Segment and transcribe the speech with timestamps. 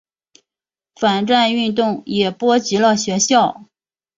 [0.95, 3.65] 反战运动也波及了学校。